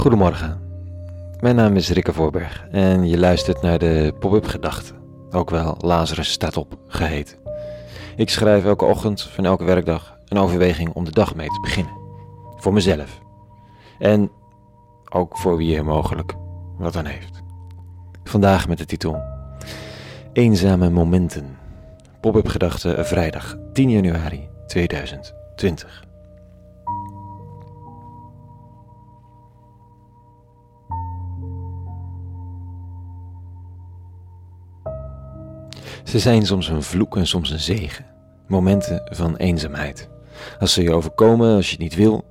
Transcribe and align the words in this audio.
Goedemorgen, 0.00 0.60
mijn 1.40 1.56
naam 1.56 1.76
is 1.76 1.90
Rikke 1.90 2.12
Voorberg 2.12 2.66
en 2.70 3.08
je 3.08 3.18
luistert 3.18 3.62
naar 3.62 3.78
de 3.78 4.14
Pop-up 4.18 4.46
Gedachten, 4.46 4.96
ook 5.30 5.50
wel 5.50 5.76
Lazarus 5.78 6.30
staat 6.30 6.56
op 6.56 6.78
geheten. 6.86 7.36
Ik 8.16 8.30
schrijf 8.30 8.64
elke 8.64 8.84
ochtend 8.84 9.22
van 9.22 9.44
elke 9.44 9.64
werkdag 9.64 10.18
een 10.28 10.38
overweging 10.38 10.92
om 10.92 11.04
de 11.04 11.10
dag 11.10 11.34
mee 11.34 11.48
te 11.48 11.60
beginnen. 11.60 11.92
Voor 12.56 12.72
mezelf. 12.72 13.20
En 13.98 14.30
ook 15.08 15.38
voor 15.38 15.56
wie 15.56 15.76
er 15.76 15.84
mogelijk 15.84 16.34
wat 16.78 16.96
aan 16.96 17.06
heeft. 17.06 17.42
Vandaag 18.24 18.68
met 18.68 18.78
de 18.78 18.86
titel 18.86 19.22
Eenzame 20.32 20.90
Momenten. 20.90 21.58
Pop-up 22.20 22.48
Gedachten 22.48 23.06
vrijdag 23.06 23.56
10 23.72 23.90
januari 23.90 24.48
2020. 24.66 26.09
Ze 36.04 36.18
zijn 36.18 36.46
soms 36.46 36.68
een 36.68 36.82
vloek 36.82 37.16
en 37.16 37.26
soms 37.26 37.50
een 37.50 37.60
zegen. 37.60 38.06
Momenten 38.46 39.02
van 39.10 39.36
eenzaamheid. 39.36 40.08
Als 40.58 40.72
ze 40.72 40.82
je 40.82 40.92
overkomen, 40.92 41.54
als 41.56 41.66
je 41.66 41.72
het 41.72 41.80
niet 41.80 41.94
wil, 41.94 42.24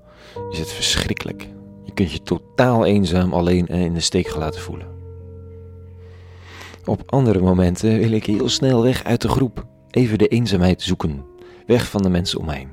is 0.51 0.59
het 0.59 0.71
verschrikkelijk. 0.71 1.47
Je 1.83 1.93
kunt 1.93 2.11
je 2.11 2.23
totaal 2.23 2.85
eenzaam, 2.85 3.33
alleen 3.33 3.67
en 3.67 3.79
in 3.79 3.93
de 3.93 3.99
steek 3.99 4.27
gelaten 4.27 4.61
voelen. 4.61 4.87
Op 6.85 7.03
andere 7.05 7.39
momenten 7.39 7.99
wil 7.99 8.11
ik 8.11 8.25
heel 8.25 8.49
snel 8.49 8.83
weg 8.83 9.03
uit 9.03 9.21
de 9.21 9.27
groep. 9.27 9.65
Even 9.89 10.17
de 10.17 10.27
eenzaamheid 10.27 10.81
zoeken. 10.81 11.25
Weg 11.65 11.89
van 11.89 12.01
de 12.01 12.09
mensen 12.09 12.39
om 12.39 12.45
me 12.45 12.53
heen. 12.53 12.69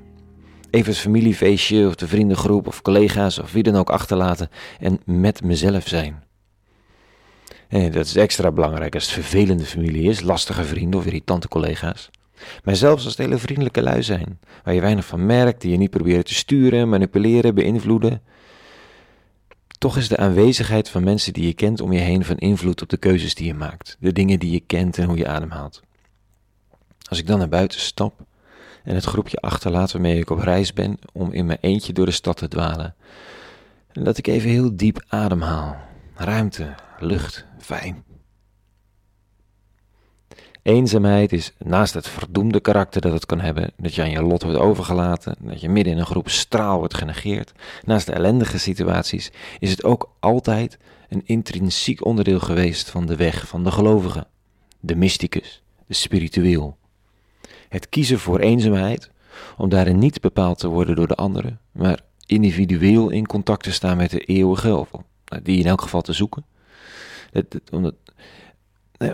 Even 0.71 0.91
het 0.93 1.01
familiefeestje 1.01 1.87
of 1.87 1.95
de 1.95 2.09
vriendengroep 2.09 2.67
of 2.67 2.83
collega's 2.83 3.39
of 3.39 3.53
wie 3.53 3.63
dan 3.63 3.77
ook 3.77 3.91
achterlaten 3.91 4.49
en 4.81 5.01
met 5.05 5.43
mezelf 5.43 5.89
zijn. 5.89 6.26
En 7.69 7.93
dat 7.93 8.07
is 8.07 8.17
extra 8.17 8.53
belangrijk 8.53 8.95
als 8.95 9.05
het 9.05 9.13
vervelende 9.13 9.65
familie 9.65 10.09
is, 10.09 10.21
lastige 10.21 10.65
vrienden 10.65 11.01
of 11.01 11.07
irritante 11.07 11.49
collega's. 11.49 12.11
Maar 12.65 12.77
zelfs 12.77 13.05
als 13.05 13.17
het 13.17 13.27
hele 13.27 13.39
vriendelijke 13.39 13.83
lui 13.83 14.03
zijn, 14.03 14.39
waar 14.65 14.75
je 14.75 14.81
weinig 14.81 15.05
van 15.05 15.27
merkt, 15.27 15.61
die 15.61 15.71
je 15.71 15.77
niet 15.77 15.91
proberen 15.91 16.25
te 16.25 16.35
sturen, 16.35 16.89
manipuleren, 16.89 17.55
beïnvloeden. 17.55 18.23
Toch 19.79 19.97
is 19.97 20.09
de 20.09 20.17
aanwezigheid 20.17 20.89
van 20.89 21.05
mensen 21.05 21.33
die 21.33 21.47
je 21.47 21.55
kent 21.55 21.81
om 21.81 21.93
je 21.93 22.01
heen 22.01 22.25
van 22.25 22.37
invloed 22.37 22.83
op 22.83 22.89
de 22.89 22.97
keuzes 22.97 23.35
die 23.35 23.47
je 23.47 23.55
maakt, 23.55 23.97
de 24.01 24.13
dingen 24.13 24.39
die 24.39 24.51
je 24.51 24.61
kent 24.61 24.99
en 24.99 25.05
hoe 25.05 25.17
je 25.17 25.29
ademhaalt. 25.29 25.83
Als 27.09 27.19
ik 27.19 27.27
dan 27.27 27.39
naar 27.39 27.49
buiten 27.49 27.81
stap 27.81 28.25
en 28.85 28.95
het 28.95 29.05
groepje 29.05 29.41
achterlaat 29.41 29.93
waarmee 29.93 30.19
ik 30.19 30.31
op 30.31 30.39
reis 30.39 30.73
ben 30.73 30.99
om 31.13 31.33
in 31.33 31.47
mijn 31.47 31.59
eentje 31.61 31.93
door 31.93 32.07
de 32.07 32.13
stad 32.13 32.37
te 32.37 32.49
dwalen, 32.49 32.95
en 33.93 34.05
dat 34.05 34.19
ik 34.19 34.27
even 34.27 34.51
heel 34.51 34.77
diep 34.77 35.05
ademhaal, 35.09 35.77
ruimte, 36.15 36.75
lucht, 36.99 37.47
fijn. 37.67 38.05
Eenzaamheid 40.63 41.33
is 41.33 41.53
naast 41.59 41.95
het 41.95 42.09
verdoemde 42.09 42.61
karakter 42.61 43.01
dat 43.01 43.13
het 43.13 43.27
kan 43.27 43.41
hebben, 43.41 43.73
dat 43.77 43.95
je 43.95 44.03
aan 44.03 44.11
je 44.11 44.23
lot 44.23 44.43
wordt 44.43 44.59
overgelaten, 44.59 45.37
dat 45.41 45.61
je 45.61 45.69
midden 45.69 45.93
in 45.93 45.99
een 45.99 46.07
groep 46.07 46.29
straal 46.29 46.79
wordt 46.79 46.95
genegeerd, 46.95 47.53
naast 47.85 48.07
de 48.07 48.13
ellendige 48.13 48.59
situaties, 48.59 49.33
is 49.59 49.71
het 49.71 49.85
ook 49.85 50.11
altijd 50.21 50.79
een 51.09 51.23
intrinsiek 51.25 52.05
onderdeel 52.05 52.41
geweest 52.41 52.91
van 52.91 53.07
de 53.07 53.17
weg 53.17 53.49
van 53.49 53.65
de 53.65 53.71
gelovige, 53.71 54.27
de 54.81 54.97
mysticus, 54.97 55.63
de 55.87 55.95
spiritueel. 55.95 56.77
Het 57.69 57.89
kiezen 57.89 58.19
voor 58.19 58.39
eenzaamheid, 58.39 59.11
om 59.57 59.69
daarin 59.69 59.99
niet 59.99 60.21
bepaald 60.21 60.59
te 60.59 60.69
worden 60.69 60.97
door 60.97 61.09
de 61.09 61.15
anderen, 61.15 61.61
maar 61.73 62.01
individueel 62.27 63.11
in 63.11 63.27
contact 63.27 63.63
te 63.63 63.73
staan 63.73 63.97
met 63.97 64.11
de 64.11 64.21
eeuwige, 64.21 64.77
of 64.77 64.91
die 65.43 65.59
in 65.59 65.67
elk 65.67 65.81
geval 65.81 66.03
te 66.03 66.13
zoeken, 66.13 66.45
omdat, 67.71 67.95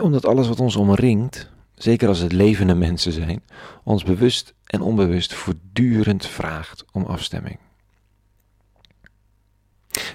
omdat 0.01 0.25
alles 0.25 0.47
wat 0.47 0.59
ons 0.59 0.75
omringt, 0.75 1.49
zeker 1.75 2.07
als 2.07 2.19
het 2.19 2.31
levende 2.31 2.75
mensen 2.75 3.11
zijn, 3.11 3.43
ons 3.83 4.03
bewust 4.03 4.53
en 4.65 4.81
onbewust 4.81 5.33
voortdurend 5.33 6.25
vraagt 6.25 6.85
om 6.91 7.05
afstemming. 7.05 7.57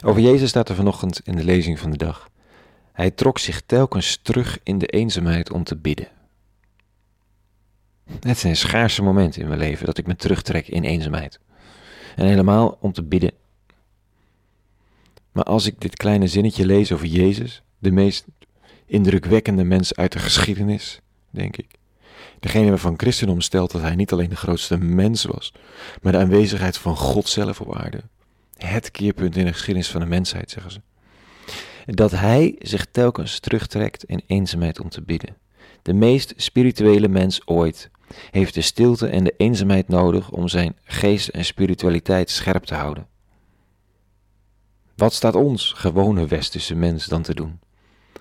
Over 0.04 0.22
Jezus 0.22 0.48
staat 0.48 0.68
er 0.68 0.74
vanochtend 0.74 1.20
in 1.24 1.36
de 1.36 1.44
lezing 1.44 1.78
van 1.78 1.90
de 1.90 1.96
dag. 1.96 2.30
Hij 2.92 3.10
trok 3.10 3.38
zich 3.38 3.60
telkens 3.66 4.18
terug 4.22 4.58
in 4.62 4.78
de 4.78 4.86
eenzaamheid 4.86 5.50
om 5.50 5.64
te 5.64 5.76
bidden. 5.76 6.08
Het 8.20 8.38
zijn 8.38 8.56
schaarse 8.56 9.02
momenten 9.02 9.42
in 9.42 9.48
mijn 9.48 9.60
leven 9.60 9.86
dat 9.86 9.98
ik 9.98 10.06
me 10.06 10.16
terugtrek 10.16 10.68
in 10.68 10.84
eenzaamheid. 10.84 11.40
En 12.16 12.26
helemaal 12.26 12.76
om 12.80 12.92
te 12.92 13.02
bidden. 13.02 13.32
Maar 15.32 15.44
als 15.44 15.66
ik 15.66 15.80
dit 15.80 15.96
kleine 15.96 16.26
zinnetje 16.26 16.66
lees 16.66 16.92
over 16.92 17.06
Jezus, 17.06 17.62
de 17.78 17.90
meest 17.90 18.24
indrukwekkende 18.86 19.64
mens 19.64 19.94
uit 19.96 20.12
de 20.12 20.18
geschiedenis, 20.18 21.00
denk 21.30 21.56
ik. 21.56 21.66
Degene 22.40 22.68
waarvan 22.68 22.94
christendom 22.96 23.40
stelt 23.40 23.70
dat 23.70 23.82
hij 23.82 23.94
niet 23.94 24.12
alleen 24.12 24.28
de 24.28 24.36
grootste 24.36 24.78
mens 24.78 25.24
was, 25.24 25.52
maar 26.02 26.12
de 26.12 26.18
aanwezigheid 26.18 26.78
van 26.78 26.96
God 26.96 27.28
zelf 27.28 27.60
op 27.60 27.76
aarde. 27.76 28.02
Het 28.56 28.90
keerpunt 28.90 29.36
in 29.36 29.44
de 29.44 29.52
geschiedenis 29.52 29.90
van 29.90 30.00
de 30.00 30.06
mensheid, 30.06 30.50
zeggen 30.50 30.72
ze. 30.72 30.80
Dat 31.86 32.10
hij 32.10 32.56
zich 32.58 32.86
telkens 32.90 33.40
terugtrekt 33.40 34.04
in 34.04 34.22
eenzaamheid 34.26 34.80
om 34.80 34.88
te 34.88 35.02
bidden. 35.02 35.36
De 35.82 35.92
meest 35.92 36.32
spirituele 36.36 37.08
mens 37.08 37.46
ooit 37.46 37.90
heeft 38.30 38.54
de 38.54 38.60
stilte 38.60 39.08
en 39.08 39.24
de 39.24 39.34
eenzaamheid 39.36 39.88
nodig 39.88 40.30
om 40.30 40.48
zijn 40.48 40.76
geest 40.84 41.28
en 41.28 41.44
spiritualiteit 41.44 42.30
scherp 42.30 42.64
te 42.64 42.74
houden. 42.74 43.06
Wat 44.96 45.12
staat 45.12 45.34
ons, 45.34 45.72
gewone 45.72 46.26
westerse 46.26 46.74
mens, 46.74 47.06
dan 47.06 47.22
te 47.22 47.34
doen? 47.34 47.58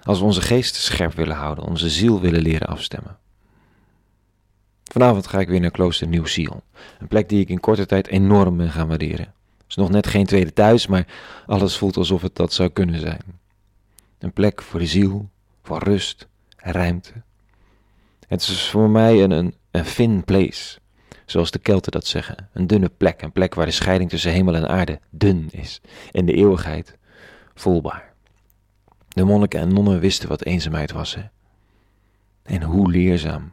Als 0.07 0.19
we 0.19 0.25
onze 0.25 0.41
geest 0.41 0.75
scherp 0.75 1.13
willen 1.13 1.35
houden, 1.35 1.63
onze 1.63 1.89
ziel 1.89 2.21
willen 2.21 2.41
leren 2.41 2.67
afstemmen. 2.67 3.17
Vanavond 4.83 5.27
ga 5.27 5.39
ik 5.39 5.47
weer 5.47 5.59
naar 5.59 5.71
klooster 5.71 6.07
Nieuw-Sion. 6.07 6.61
Een 6.99 7.07
plek 7.07 7.29
die 7.29 7.39
ik 7.39 7.49
in 7.49 7.59
korte 7.59 7.85
tijd 7.85 8.07
enorm 8.07 8.57
ben 8.57 8.71
gaan 8.71 8.87
waarderen. 8.87 9.33
Het 9.57 9.65
is 9.67 9.75
nog 9.75 9.89
net 9.89 10.07
geen 10.07 10.25
tweede 10.25 10.53
thuis, 10.53 10.87
maar 10.87 11.07
alles 11.45 11.77
voelt 11.77 11.97
alsof 11.97 12.21
het 12.21 12.35
dat 12.35 12.53
zou 12.53 12.69
kunnen 12.69 12.99
zijn. 12.99 13.21
Een 14.19 14.33
plek 14.33 14.61
voor 14.61 14.79
de 14.79 14.85
ziel, 14.85 15.29
voor 15.63 15.83
rust 15.83 16.27
en 16.57 16.71
ruimte. 16.71 17.11
Het 18.27 18.41
is 18.41 18.69
voor 18.69 18.89
mij 18.89 19.23
een, 19.23 19.31
een, 19.31 19.55
een 19.71 19.83
thin 19.83 20.23
place, 20.23 20.79
zoals 21.25 21.51
de 21.51 21.59
Kelten 21.59 21.91
dat 21.91 22.07
zeggen. 22.07 22.49
Een 22.53 22.67
dunne 22.67 22.89
plek, 22.89 23.21
een 23.21 23.31
plek 23.31 23.53
waar 23.53 23.65
de 23.65 23.71
scheiding 23.71 24.09
tussen 24.09 24.31
hemel 24.31 24.55
en 24.55 24.69
aarde 24.69 24.99
dun 25.09 25.49
is 25.51 25.81
en 26.11 26.25
de 26.25 26.33
eeuwigheid 26.33 26.97
voelbaar. 27.55 28.15
De 29.17 29.23
monniken 29.23 29.59
en 29.59 29.73
nonnen 29.73 29.99
wisten 29.99 30.29
wat 30.29 30.43
eenzaamheid 30.43 30.91
was. 30.91 31.17
En 32.43 32.61
hoe 32.61 32.91
leerzaam. 32.91 33.51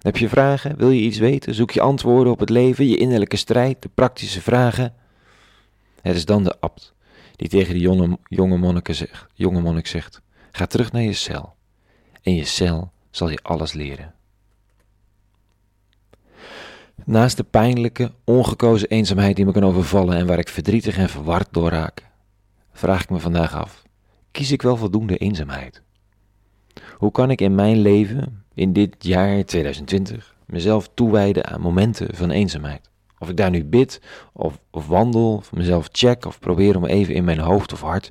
Heb 0.00 0.16
je 0.16 0.28
vragen? 0.28 0.76
Wil 0.76 0.90
je 0.90 1.00
iets 1.00 1.18
weten? 1.18 1.54
Zoek 1.54 1.70
je 1.70 1.80
antwoorden 1.80 2.32
op 2.32 2.38
het 2.38 2.48
leven, 2.48 2.86
je 2.86 2.96
innerlijke 2.96 3.36
strijd, 3.36 3.82
de 3.82 3.88
praktische 3.94 4.40
vragen? 4.40 4.94
Het 6.00 6.16
is 6.16 6.24
dan 6.24 6.44
de 6.44 6.60
abt 6.60 6.94
die 7.36 7.48
tegen 7.48 7.74
de 7.74 7.80
jonge, 7.80 8.18
jonge, 8.24 8.56
monniken 8.56 8.94
zegt, 8.94 9.26
jonge 9.32 9.60
monnik 9.60 9.86
zegt: 9.86 10.20
Ga 10.50 10.66
terug 10.66 10.92
naar 10.92 11.02
je 11.02 11.12
cel. 11.12 11.54
In 12.22 12.34
je 12.34 12.44
cel 12.44 12.92
zal 13.10 13.28
je 13.28 13.38
alles 13.42 13.72
leren. 13.72 14.14
Naast 17.04 17.36
de 17.36 17.44
pijnlijke, 17.44 18.12
ongekozen 18.24 18.88
eenzaamheid 18.88 19.36
die 19.36 19.44
me 19.44 19.52
kan 19.52 19.64
overvallen 19.64 20.16
en 20.16 20.26
waar 20.26 20.38
ik 20.38 20.48
verdrietig 20.48 20.96
en 20.96 21.08
verward 21.08 21.48
door 21.50 21.70
raak, 21.70 22.10
vraag 22.72 23.02
ik 23.02 23.10
me 23.10 23.18
vandaag 23.18 23.54
af: 23.54 23.83
kies 24.34 24.52
ik 24.52 24.62
wel 24.62 24.76
voldoende 24.76 25.16
eenzaamheid? 25.16 25.82
Hoe 26.96 27.10
kan 27.10 27.30
ik 27.30 27.40
in 27.40 27.54
mijn 27.54 27.78
leven, 27.78 28.44
in 28.54 28.72
dit 28.72 28.96
jaar 28.98 29.44
2020, 29.44 30.34
mezelf 30.46 30.88
toewijden 30.94 31.46
aan 31.46 31.60
momenten 31.60 32.16
van 32.16 32.30
eenzaamheid? 32.30 32.90
Of 33.18 33.28
ik 33.28 33.36
daar 33.36 33.50
nu 33.50 33.64
bid, 33.64 34.00
of, 34.32 34.58
of 34.70 34.86
wandel, 34.86 35.34
of 35.34 35.52
mezelf 35.52 35.88
check, 35.92 36.24
of 36.24 36.38
probeer 36.38 36.76
om 36.76 36.84
even 36.84 37.14
in 37.14 37.24
mijn 37.24 37.38
hoofd 37.38 37.72
of 37.72 37.80
hart 37.80 38.08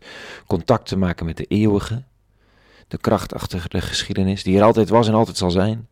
contact 0.48 0.88
te 0.88 0.98
maken 0.98 1.26
met 1.26 1.38
de 1.38 1.46
eeuwige, 1.46 2.04
de 2.88 2.98
kracht 2.98 3.34
achter 3.34 3.66
de 3.70 3.82
geschiedenis, 3.82 4.44
die 4.44 4.58
er 4.58 4.64
altijd 4.64 4.90
was 4.90 5.08
en 5.08 5.14
altijd 5.14 5.38
zal 5.38 5.52
zijn. 5.52 5.88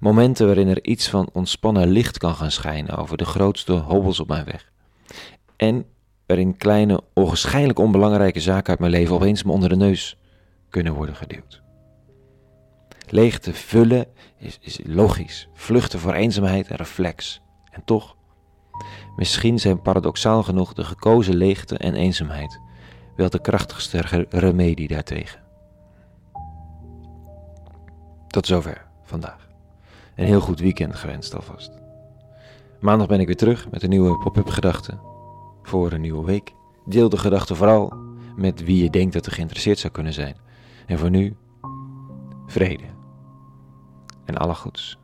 Momenten 0.00 0.46
waarin 0.46 0.68
er 0.68 0.84
iets 0.84 1.08
van 1.08 1.28
ontspannen 1.32 1.88
licht 1.88 2.18
kan 2.18 2.34
gaan 2.34 2.50
schijnen 2.50 2.96
over 2.96 3.16
de 3.16 3.24
grootste 3.24 3.72
hobbels 3.72 4.20
op 4.20 4.28
mijn 4.28 4.44
weg. 4.44 4.70
En 5.56 5.86
waarin 6.26 6.56
kleine, 6.56 7.00
onwaarschijnlijk 7.14 7.78
onbelangrijke 7.78 8.40
zaken 8.40 8.70
uit 8.70 8.78
mijn 8.78 8.90
leven 8.90 9.14
opeens 9.14 9.42
me 9.42 9.52
onder 9.52 9.68
de 9.68 9.76
neus 9.76 10.18
kunnen 10.68 10.94
worden 10.94 11.16
geduwd. 11.16 11.62
Leegte 13.08 13.52
vullen 13.52 14.06
is, 14.38 14.58
is 14.60 14.80
logisch, 14.84 15.48
vluchten 15.54 15.98
voor 15.98 16.12
eenzaamheid 16.12 16.68
en 16.68 16.76
reflex. 16.76 17.40
En 17.70 17.82
toch, 17.84 18.16
misschien 19.16 19.58
zijn 19.58 19.82
paradoxaal 19.82 20.42
genoeg 20.42 20.72
de 20.72 20.84
gekozen 20.84 21.34
leegte 21.34 21.78
en 21.78 21.94
eenzaamheid 21.94 22.60
wel 23.16 23.30
de 23.30 23.40
krachtigste 23.40 24.26
remedie 24.30 24.88
daartegen. 24.88 25.40
Tot 28.26 28.46
zover 28.46 28.86
vandaag. 29.02 29.48
Een 30.14 30.26
heel 30.26 30.40
goed 30.40 30.60
weekend 30.60 30.96
gewenst 30.96 31.34
alvast. 31.34 31.70
Maandag 32.80 33.06
ben 33.06 33.20
ik 33.20 33.26
weer 33.26 33.36
terug 33.36 33.70
met 33.70 33.82
een 33.82 33.88
nieuwe 33.88 34.18
pop-up 34.18 34.48
gedachte 34.48 34.98
voor 35.66 35.92
een 35.92 36.00
nieuwe 36.00 36.24
week. 36.24 36.54
Deel 36.84 37.08
de 37.08 37.18
gedachten 37.18 37.56
vooral 37.56 37.92
met 38.36 38.64
wie 38.64 38.82
je 38.82 38.90
denkt 38.90 39.12
dat 39.12 39.26
er 39.26 39.32
geïnteresseerd 39.32 39.78
zou 39.78 39.92
kunnen 39.92 40.12
zijn. 40.12 40.36
En 40.86 40.98
voor 40.98 41.10
nu, 41.10 41.36
vrede. 42.46 42.84
En 44.24 44.36
alle 44.36 44.54
goeds. 44.54 44.98